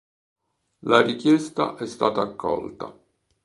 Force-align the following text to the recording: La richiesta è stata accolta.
La 0.79 1.01
richiesta 1.03 1.75
è 1.77 1.85
stata 1.85 2.21
accolta. 2.21 2.91